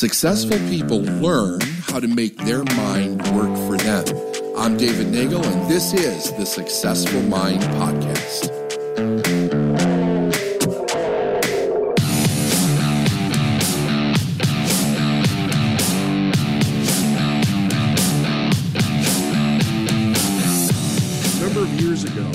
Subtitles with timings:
[0.00, 4.06] Successful people learn how to make their mind work for them.
[4.56, 8.48] I'm David Nagel, and this is the Successful Mind Podcast.
[21.36, 22.26] A number of years ago,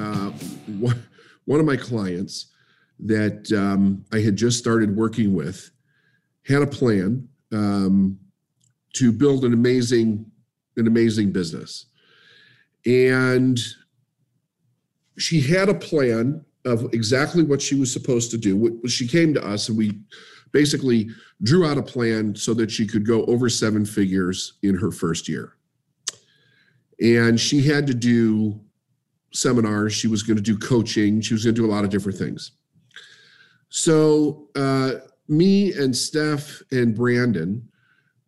[0.00, 0.30] uh,
[0.80, 1.00] one,
[1.44, 2.46] one of my clients
[2.98, 5.70] that um, I had just started working with
[6.48, 8.18] had a plan um,
[8.94, 10.24] to build an amazing,
[10.76, 11.86] an amazing business,
[12.86, 13.58] and
[15.18, 18.80] she had a plan of exactly what she was supposed to do.
[18.86, 19.98] She came to us, and we
[20.52, 21.08] basically
[21.42, 25.28] drew out a plan so that she could go over seven figures in her first
[25.28, 25.54] year.
[27.00, 28.60] And she had to do
[29.32, 29.92] seminars.
[29.92, 31.20] She was going to do coaching.
[31.20, 32.52] She was going to do a lot of different things.
[33.68, 34.92] So uh,
[35.28, 37.68] me and Steph and Brandon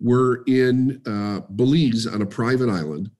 [0.00, 3.10] were in uh, Belize on a private island,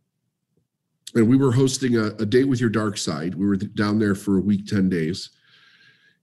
[1.15, 3.35] and we were hosting a, a date with your dark side.
[3.35, 5.31] We were down there for a week, ten days.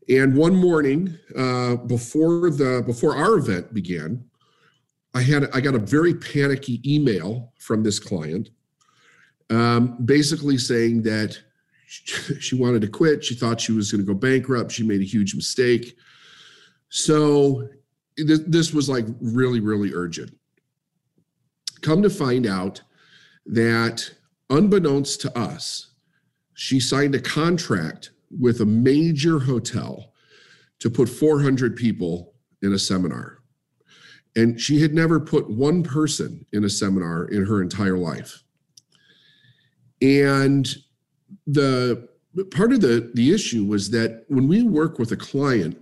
[0.10, 4.24] And one morning, uh, before the before our event began,
[5.14, 8.50] I had I got a very panicky email from this client,
[9.50, 11.38] um, basically saying that
[11.88, 13.24] she wanted to quit.
[13.24, 14.72] She thought she was going to go bankrupt.
[14.72, 15.98] She made a huge mistake.
[16.90, 17.68] So
[18.18, 20.36] th- this was like really, really urgent.
[21.82, 22.82] Come to find out
[23.46, 24.12] that,
[24.50, 25.92] unbeknownst to us,
[26.54, 30.14] she signed a contract with a major hotel
[30.80, 33.40] to put 400 people in a seminar.
[34.36, 38.44] And she had never put one person in a seminar in her entire life.
[40.02, 40.68] And
[41.46, 42.08] the
[42.52, 45.78] part of the, the issue was that when we work with a client,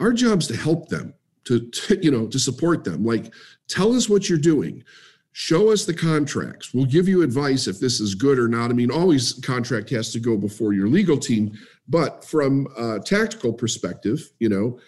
[0.00, 3.04] our job is to help them, to, to you know, to support them.
[3.04, 3.32] Like,
[3.68, 4.84] tell us what you're doing.
[5.32, 6.72] Show us the contracts.
[6.72, 8.70] We'll give you advice if this is good or not.
[8.70, 11.52] I mean, always contract has to go before your legal team,
[11.88, 14.78] but from a tactical perspective, you know,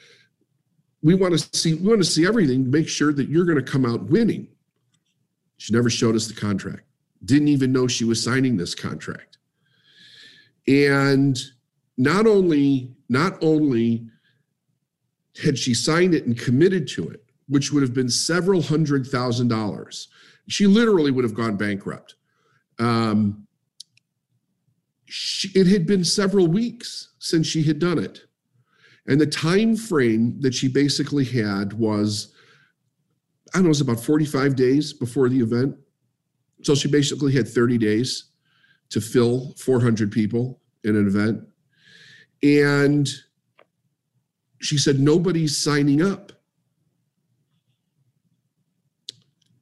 [1.03, 3.71] we want to see we want to see everything make sure that you're going to
[3.71, 4.49] come out winning.
[5.59, 6.85] She never showed us the contract.
[7.25, 9.39] Didn't even know she was signing this contract.
[10.67, 11.39] And
[11.97, 14.07] not only not only
[15.43, 19.49] had she signed it and committed to it, which would have been several hundred thousand
[19.49, 20.09] dollars,
[20.49, 22.15] she literally would have gone bankrupt.
[22.79, 23.47] Um,
[25.07, 28.21] she, it had been several weeks since she had done it,
[29.07, 32.35] and the time frame that she basically had was,
[33.55, 35.77] I don't know, it was about forty-five days before the event.
[36.63, 38.29] So she basically had thirty days
[38.91, 41.43] to fill 400 people in an event.
[42.43, 43.09] And
[44.61, 46.33] she said, Nobody's signing up.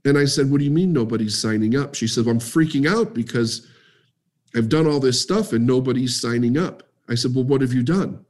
[0.05, 1.95] And I said, What do you mean nobody's signing up?
[1.95, 3.67] She said, well, I'm freaking out because
[4.55, 6.85] I've done all this stuff and nobody's signing up.
[7.09, 8.25] I said, Well, what have you done?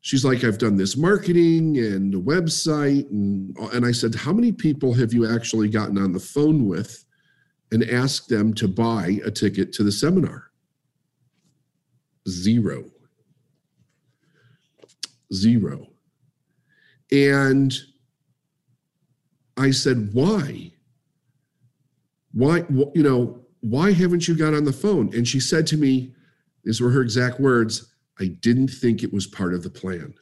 [0.00, 3.08] She's like, I've done this marketing and the website.
[3.10, 7.04] And, and I said, How many people have you actually gotten on the phone with
[7.70, 10.50] and asked them to buy a ticket to the seminar?
[12.28, 12.84] Zero.
[15.32, 15.91] Zero.
[17.12, 17.72] And
[19.56, 20.72] I said, Why?
[22.32, 22.64] Why,
[22.94, 25.14] you know, why haven't you got on the phone?
[25.14, 26.14] And she said to me,
[26.64, 30.14] these were her exact words, I didn't think it was part of the plan.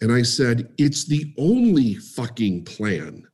[0.00, 3.24] And I said, It's the only fucking plan.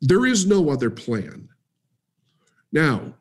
[0.00, 1.48] There is no other plan.
[2.72, 3.14] Now,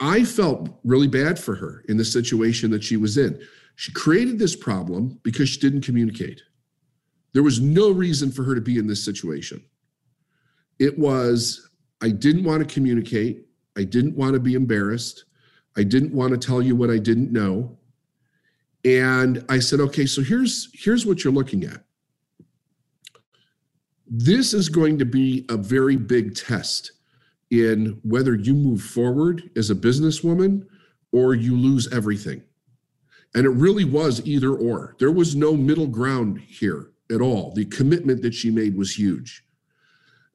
[0.00, 3.40] I felt really bad for her in the situation that she was in.
[3.76, 6.42] She created this problem because she didn't communicate.
[7.32, 9.64] There was no reason for her to be in this situation.
[10.78, 11.68] It was,
[12.00, 13.46] I didn't want to communicate.
[13.76, 15.24] I didn't want to be embarrassed.
[15.76, 17.76] I didn't want to tell you what I didn't know.
[18.84, 21.82] And I said, okay, so here's here's what you're looking at.
[24.06, 26.92] This is going to be a very big test
[27.50, 30.66] in whether you move forward as a businesswoman
[31.12, 32.42] or you lose everything.
[33.34, 34.94] And it really was either or.
[34.98, 37.52] There was no middle ground here at all.
[37.52, 39.44] The commitment that she made was huge.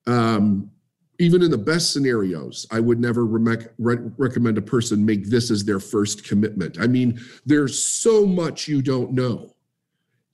[0.05, 0.71] Um,
[1.19, 5.65] even in the best scenarios, I would never re- recommend a person make this as
[5.65, 6.79] their first commitment.
[6.79, 9.53] I mean, there's so much you don't know.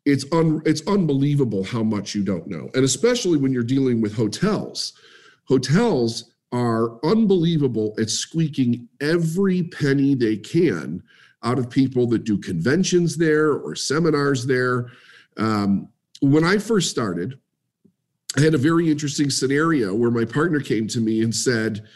[0.06, 4.14] It's un- it's unbelievable how much you don't know, and especially when you're dealing with
[4.14, 4.94] hotels.
[5.46, 11.02] Hotels are unbelievable at squeaking every penny they can
[11.46, 14.88] out of people that do conventions there or seminars there.
[15.38, 15.90] Um,
[16.22, 17.40] when I first started,
[18.36, 21.88] I had a very interesting scenario where my partner came to me and said,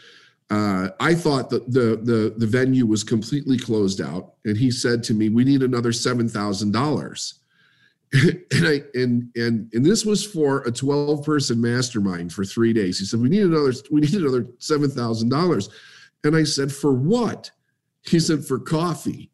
[0.50, 5.04] uh, I thought that the, the the venue was completely closed out, and he said
[5.04, 7.34] to me, "We need another seven thousand dollars."
[8.12, 12.98] and I and and and this was for a twelve person mastermind for three days.
[12.98, 15.68] He said, "We need another we need another seven thousand dollars,"
[16.24, 17.52] and I said, "For what?"
[18.02, 19.30] He said, "For coffee."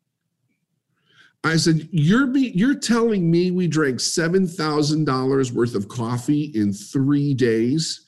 [1.44, 6.50] I said, "You're be, you're telling me we drank seven thousand dollars worth of coffee
[6.54, 8.06] in three days?"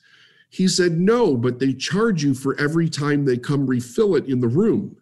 [0.49, 4.39] He said, "No, but they charge you for every time they come refill it in
[4.39, 4.97] the room."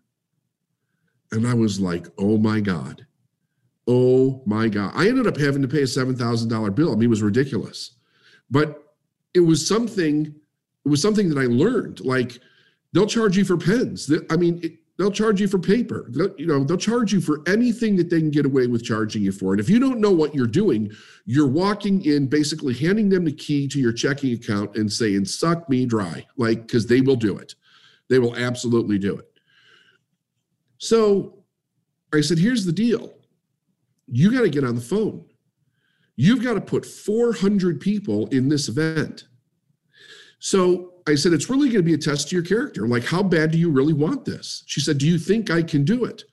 [1.31, 3.07] And I was like, "Oh my god."
[3.87, 4.91] Oh my God.
[4.93, 6.91] I ended up having to pay a $7,000 bill.
[6.91, 7.91] I mean, it was ridiculous.
[8.51, 8.83] But
[9.33, 10.25] it was something,
[10.85, 12.01] it was something that I learned.
[12.01, 12.39] Like
[12.91, 14.11] they'll charge you for pens.
[14.29, 16.07] I mean, it, they'll charge you for paper.
[16.09, 19.23] They'll, you know, they'll charge you for anything that they can get away with charging
[19.23, 19.53] you for.
[19.53, 20.91] And if you don't know what you're doing,
[21.25, 25.69] you're walking in, basically handing them the key to your checking account and saying, suck
[25.69, 26.25] me dry.
[26.37, 27.55] Like, because they will do it.
[28.09, 29.31] They will absolutely do it.
[30.79, 31.43] So
[32.13, 33.13] I said, here's the deal
[34.09, 35.25] you got to get on the phone.
[36.15, 39.27] You've got to put 400 people in this event.
[40.39, 42.87] So I said, it's really going to be a test to your character.
[42.87, 44.63] Like, how bad do you really want this?
[44.65, 46.25] She said, Do you think I can do it?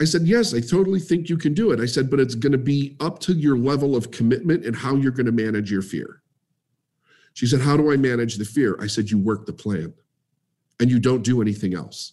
[0.00, 1.80] I said, Yes, I totally think you can do it.
[1.80, 4.96] I said, But it's going to be up to your level of commitment and how
[4.96, 6.22] you're going to manage your fear.
[7.34, 8.78] She said, How do I manage the fear?
[8.80, 9.92] I said, You work the plan
[10.80, 12.12] and you don't do anything else.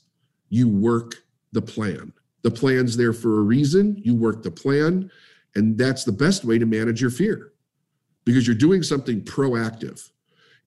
[0.50, 1.16] You work
[1.52, 2.14] the plan.
[2.44, 3.96] The plan's there for a reason.
[4.04, 5.10] You work the plan,
[5.56, 7.54] and that's the best way to manage your fear
[8.26, 10.10] because you're doing something proactive.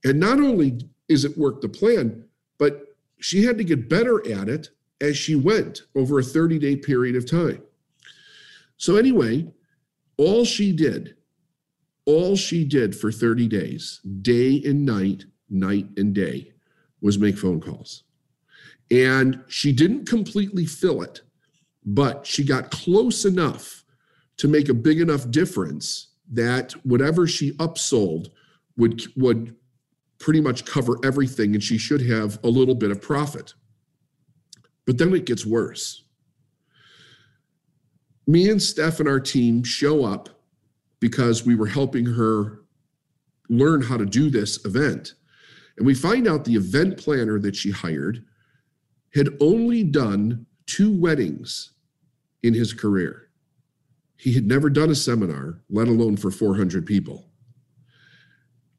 [0.04, 2.25] And not only is it work the plan,
[2.58, 4.70] but she had to get better at it
[5.00, 7.62] as she went over a 30 day period of time.
[8.76, 9.47] So, anyway,
[10.17, 11.17] all she did,
[12.05, 16.53] all she did for 30 days, day and night, night and day,
[17.00, 18.05] was make phone calls.
[18.91, 21.23] And she didn't completely fill it
[21.87, 23.85] but she got close enough
[24.38, 28.26] to make a big enough difference that whatever she upsold
[28.76, 29.55] would would
[30.18, 33.54] pretty much cover everything and she should have a little bit of profit
[34.86, 36.04] but then it gets worse
[38.26, 40.28] me and steph and our team show up
[41.00, 42.62] because we were helping her
[43.48, 45.14] learn how to do this event
[45.76, 48.24] and we find out the event planner that she hired
[49.14, 51.72] had only done two weddings
[52.42, 53.28] in his career.
[54.16, 57.28] He had never done a seminar, let alone for 400 people.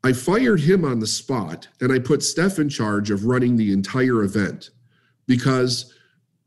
[0.03, 3.71] I fired him on the spot and I put Steph in charge of running the
[3.71, 4.69] entire event
[5.27, 5.93] because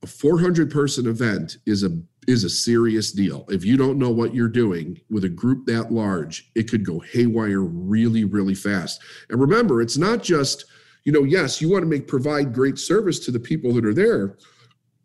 [0.02, 3.44] a 400 person event is a is a serious deal.
[3.48, 7.00] If you don't know what you're doing with a group that large, it could go
[7.00, 9.02] haywire really really fast.
[9.28, 10.64] And remember, it's not just,
[11.04, 13.94] you know, yes, you want to make provide great service to the people that are
[13.94, 14.36] there,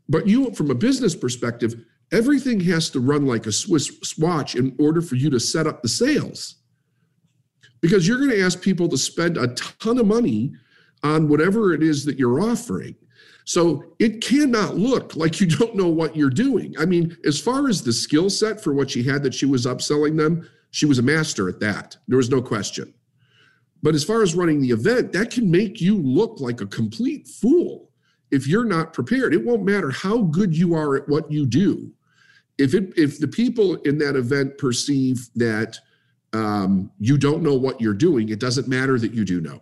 [0.08, 1.76] but you from a business perspective,
[2.12, 5.82] Everything has to run like a Swiss watch in order for you to set up
[5.82, 6.56] the sales.
[7.82, 10.54] Because you're going to ask people to spend a ton of money
[11.04, 12.96] on whatever it is that you're offering.
[13.46, 16.74] So it cannot look like you don't know what you're doing.
[16.80, 19.66] I mean, as far as the skill set for what she had that she was
[19.66, 21.96] upselling them, she was a master at that.
[22.08, 22.94] There was no question.
[23.84, 27.28] But as far as running the event, that can make you look like a complete
[27.28, 27.92] fool
[28.32, 29.34] if you're not prepared.
[29.34, 31.92] It won't matter how good you are at what you do.
[32.58, 35.78] If it if the people in that event perceive that
[36.36, 39.62] um, you don't know what you're doing, it doesn't matter that you do know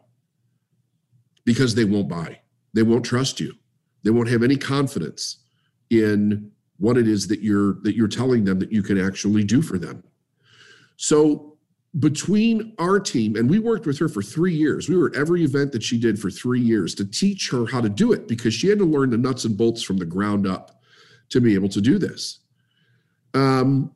[1.45, 2.39] because they won't buy.
[2.73, 3.53] They won't trust you.
[4.03, 5.37] They won't have any confidence
[5.89, 9.61] in what it is that you're that you're telling them that you can actually do
[9.61, 10.03] for them.
[10.97, 11.53] So
[11.99, 15.43] between our team and we worked with her for three years we were at every
[15.43, 18.51] event that she did for three years to teach her how to do it because
[18.51, 20.81] she had to learn the nuts and bolts from the ground up
[21.29, 22.39] to be able to do this
[23.35, 23.91] um,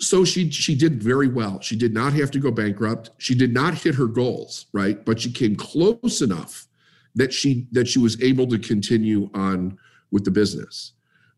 [0.00, 3.52] so she she did very well she did not have to go bankrupt she did
[3.52, 6.66] not hit her goals right but she came close enough
[7.14, 9.76] that she that she was able to continue on
[10.10, 10.92] with the business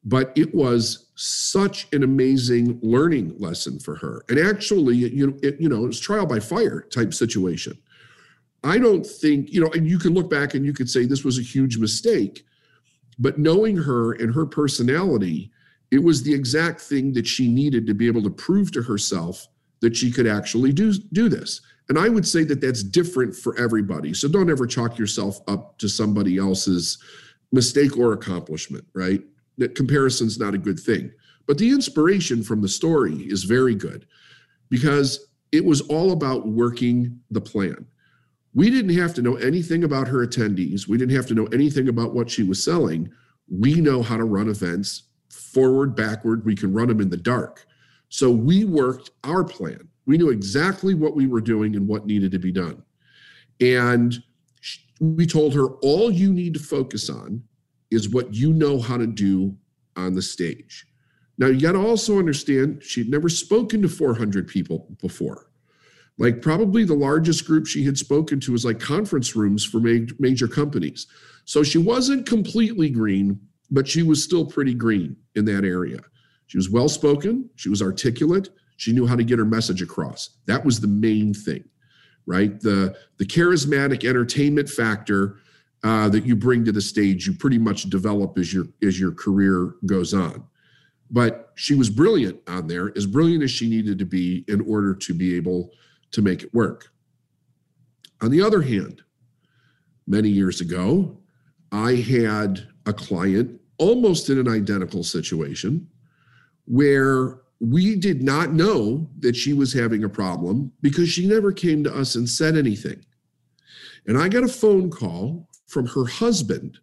[0.05, 4.25] but it was such an amazing learning lesson for her.
[4.29, 7.79] And actually, you know, it, you know, it was trial by fire type situation.
[8.65, 11.25] I don't think, you know, and you can look back and you could say this
[11.25, 12.45] was a huge mistake,
[13.19, 15.51] but knowing her and her personality,
[15.91, 19.47] it was the exact thing that she needed to be able to prove to herself
[19.81, 21.61] that she could actually do do this.
[21.89, 24.15] And I would say that that's different for everybody.
[24.15, 26.99] So don't ever chalk yourself up to somebody else's
[27.51, 29.23] mistake or accomplishment, right?
[29.61, 31.13] that comparison's not a good thing.
[31.47, 34.07] But the inspiration from the story is very good
[34.71, 37.87] because it was all about working the plan.
[38.55, 40.89] We didn't have to know anything about her attendees.
[40.89, 43.13] We didn't have to know anything about what she was selling.
[43.49, 46.45] We know how to run events forward, backward.
[46.45, 47.67] We can run them in the dark.
[48.09, 49.89] So we worked our plan.
[50.07, 52.83] We knew exactly what we were doing and what needed to be done.
[53.61, 54.15] And
[55.01, 57.43] we told her all you need to focus on
[57.91, 59.57] is what you know how to do
[59.97, 60.87] on the stage.
[61.39, 65.51] Now, you got to also understand she'd never spoken to 400 people before.
[66.19, 70.47] Like, probably the largest group she had spoken to was like conference rooms for major
[70.47, 71.07] companies.
[71.47, 75.99] So she wasn't completely green, but she was still pretty green in that area.
[76.47, 80.39] She was well spoken, she was articulate, she knew how to get her message across.
[80.47, 81.65] That was the main thing,
[82.27, 82.59] right?
[82.61, 85.37] The, the charismatic entertainment factor
[85.85, 89.13] uh, that you bring to the stage, you pretty much develop as your as your
[89.13, 90.45] career goes on.
[91.11, 94.95] But she was brilliant on there, as brilliant as she needed to be in order
[94.95, 95.71] to be able
[96.13, 96.91] to make it work.
[98.21, 99.03] On the other hand,
[100.07, 101.19] many years ago,
[101.73, 105.89] I had a client almost in an identical situation
[106.67, 111.83] where we did not know that she was having a problem because she never came
[111.83, 113.05] to us and said anything.
[114.07, 116.79] And I got a phone call from her husband,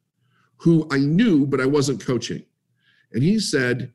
[0.58, 2.44] who I knew, but I wasn't coaching.
[3.14, 3.94] And he said,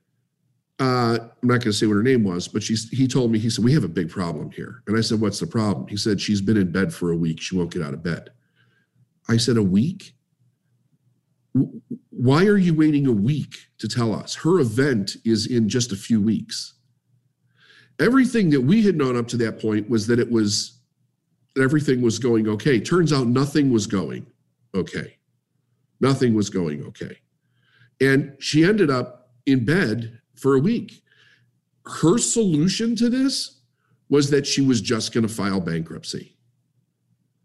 [0.78, 3.38] uh, I'm not going to say what her name was, but she's, he told me,
[3.38, 4.82] he said, We have a big problem here.
[4.86, 5.86] And I said, What's the problem?
[5.86, 7.40] He said, She's been in bed for a week.
[7.40, 8.30] She won't get out of bed.
[9.28, 10.14] I said, A week?
[12.22, 14.36] Why are you waiting a week to tell us?
[14.36, 16.74] Her event is in just a few weeks.
[17.98, 20.78] Everything that we had known up to that point was that it was
[21.60, 22.78] everything was going okay.
[22.78, 24.24] Turns out nothing was going
[24.72, 25.16] okay.
[26.00, 27.18] Nothing was going okay.
[28.00, 31.02] And she ended up in bed for a week.
[31.86, 33.62] Her solution to this
[34.10, 36.36] was that she was just going to file bankruptcy.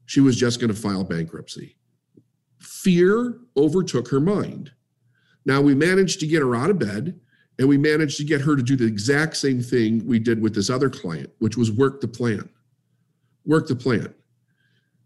[0.05, 1.77] She was just going to file bankruptcy.
[2.59, 4.71] Fear overtook her mind.
[5.45, 7.19] Now we managed to get her out of bed
[7.59, 10.53] and we managed to get her to do the exact same thing we did with
[10.53, 12.47] this other client, which was work the plan.
[13.45, 14.13] Work the plan.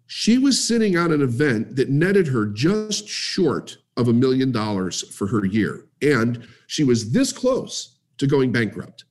[0.08, 5.08] She was sitting on an event that netted her just short of a million dollars
[5.16, 5.86] for her year.
[6.02, 9.06] And she was this close to going bankrupt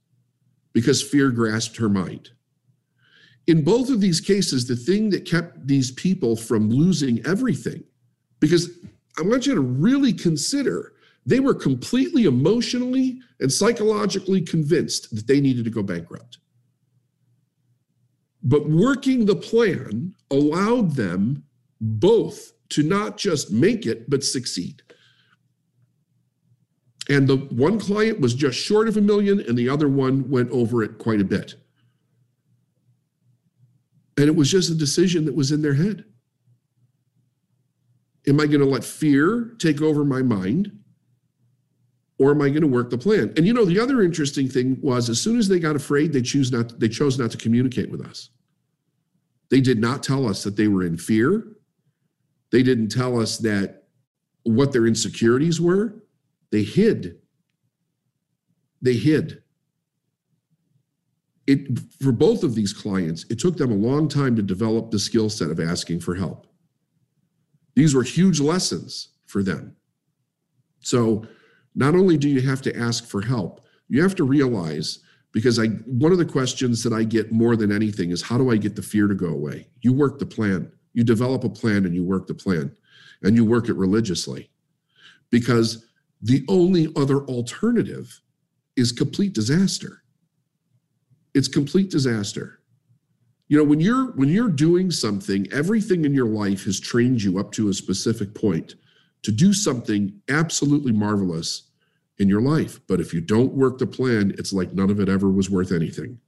[0.73, 2.31] because fear grasped her mind.
[3.47, 7.83] In both of these cases, the thing that kept these people from losing everything,
[8.39, 8.69] because
[9.19, 10.93] I want you to really consider
[11.26, 16.38] they were completely emotionally and psychologically convinced that they needed to go bankrupt.
[18.43, 21.45] But working the plan allowed them
[21.81, 24.83] both to not just make it, but succeed.
[27.09, 30.50] And the one client was just short of a million, and the other one went
[30.50, 31.57] over it quite a bit.
[34.17, 36.05] And it was just a decision that was in their head.
[38.27, 40.73] Am I going to let fear take over my mind?
[42.19, 43.33] Or am I going to work the plan?
[43.37, 46.21] And you know, the other interesting thing was as soon as they got afraid, they
[46.21, 48.29] choose not they chose not to communicate with us.
[49.49, 51.45] They did not tell us that they were in fear.
[52.53, 53.85] They didn't tell us that
[54.43, 56.03] what their insecurities were.
[56.50, 57.21] They hid.
[58.83, 59.43] They hid.
[61.47, 64.99] It for both of these clients, it took them a long time to develop the
[64.99, 66.47] skill set of asking for help.
[67.75, 69.77] These were huge lessons for them.
[70.81, 71.27] So,
[71.75, 74.99] not only do you have to ask for help, you have to realize
[75.33, 78.50] because I one of the questions that I get more than anything is how do
[78.50, 79.69] I get the fear to go away?
[79.81, 80.73] You work the plan.
[80.93, 82.75] You develop a plan and you work the plan
[83.23, 84.50] and you work it religiously.
[85.31, 85.87] Because
[86.23, 88.21] the only other alternative
[88.77, 90.03] is complete disaster.
[91.35, 92.60] It's complete disaster.
[93.50, 97.40] You know, when you're when you're doing something, everything in your life has trained you
[97.40, 98.76] up to a specific point
[99.23, 101.64] to do something absolutely marvelous
[102.19, 102.78] in your life.
[102.87, 105.73] But if you don't work the plan, it's like none of it ever was worth
[105.73, 106.21] anything.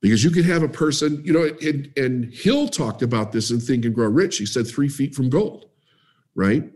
[0.00, 3.58] Because you could have a person, you know, and, and Hill talked about this in
[3.58, 4.38] Think and Grow Rich.
[4.38, 5.68] He said three feet from gold,
[6.36, 6.70] right?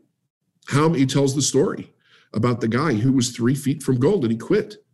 [0.66, 1.92] How he tells the story
[2.34, 4.84] about the guy who was three feet from gold and he quit.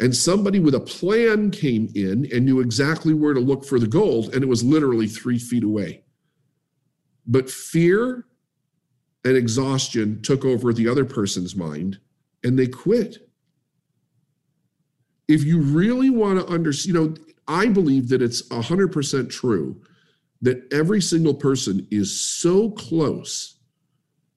[0.00, 3.86] And somebody with a plan came in and knew exactly where to look for the
[3.86, 6.04] gold, and it was literally three feet away.
[7.26, 8.26] But fear
[9.24, 11.98] and exhaustion took over the other person's mind,
[12.44, 13.28] and they quit.
[15.26, 17.14] If you really want to understand, you know,
[17.48, 19.82] I believe that it's 100% true
[20.40, 23.56] that every single person is so close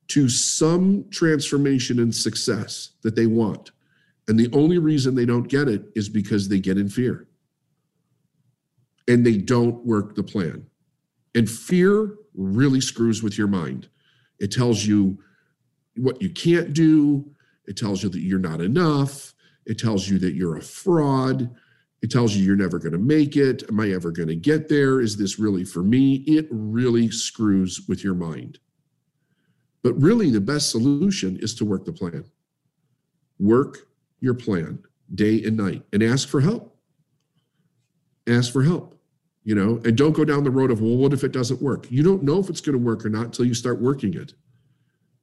[0.08, 3.72] to some transformation and success that they want.
[4.28, 7.28] And the only reason they don't get it is because they get in fear
[9.08, 10.66] and they don't work the plan.
[11.36, 13.90] And fear really screws with your mind.
[14.40, 15.18] It tells you
[15.98, 17.30] what you can't do,
[17.66, 19.34] it tells you that you're not enough,
[19.66, 21.50] it tells you that you're a fraud.
[22.02, 23.64] It tells you you're never going to make it.
[23.70, 25.02] Am I ever going to get there?
[25.02, 26.16] Is this really for me?
[26.26, 28.58] It really screws with your mind.
[29.84, 32.26] But really, the best solution is to work the plan.
[33.40, 33.88] Work
[34.22, 34.80] your plan
[35.14, 36.78] day and night and ask for help.
[38.28, 38.98] Ask for help,
[39.44, 41.92] you know, and don't go down the road of, well, what if it doesn't work?
[41.92, 44.34] You don't know if it's going to work or not until you start working it.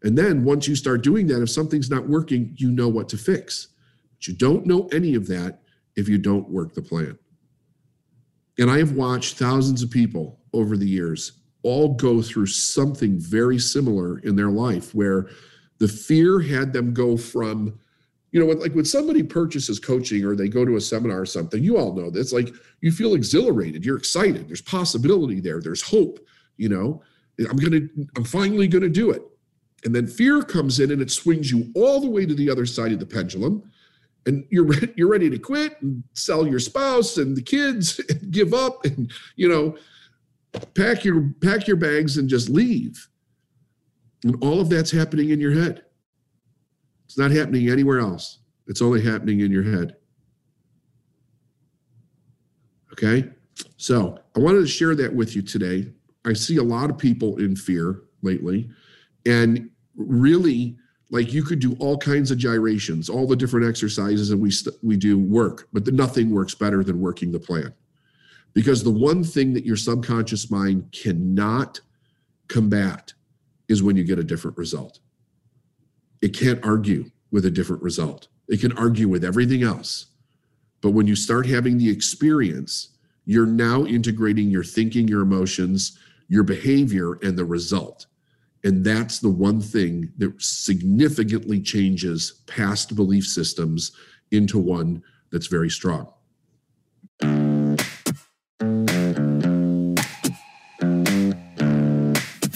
[0.02, 3.16] And then once you start doing that, if something's not working, you know what to
[3.16, 3.68] fix.
[4.12, 5.60] But you don't know any of that
[5.96, 7.18] if you don't work the plan.
[8.58, 13.58] And I have watched thousands of people over the years all go through something very
[13.58, 15.28] similar in their life where
[15.78, 17.78] the fear had them go from
[18.32, 21.62] you know like when somebody purchases coaching or they go to a seminar or something
[21.62, 26.20] you all know this like you feel exhilarated you're excited there's possibility there there's hope
[26.58, 27.02] you know?
[27.48, 27.80] I'm gonna
[28.16, 29.22] i'm finally gonna do it.
[29.84, 32.66] And then fear comes in and it swings you all the way to the other
[32.66, 33.62] side of the pendulum.
[34.26, 38.30] And you're re- you're ready to quit and sell your spouse and the kids and
[38.30, 39.76] give up and you know
[40.74, 43.08] pack your pack your bags and just leave.
[44.24, 45.84] And all of that's happening in your head
[47.08, 48.40] it's not happening anywhere else.
[48.66, 49.96] It's only happening in your head.
[52.92, 53.30] Okay?
[53.78, 55.90] So i wanted to share that with you today.
[56.26, 58.68] I see a lot of people in fear lately
[59.24, 60.76] and really
[61.10, 64.76] like you could do all kinds of gyrations all the different exercises and we st-
[64.82, 67.72] we do work but the, nothing works better than working the plan.
[68.52, 71.80] Because the one thing that your subconscious mind cannot
[72.48, 73.14] combat
[73.68, 75.00] is when you get a different result
[76.20, 78.28] it can't argue with a different result.
[78.48, 80.06] It can argue with everything else.
[80.80, 82.90] But when you start having the experience
[83.28, 88.06] you're now integrating your thinking your emotions your behavior and the result.
[88.64, 93.92] And that's the one thing that significantly changes past belief systems
[94.30, 96.12] into one that's very strong.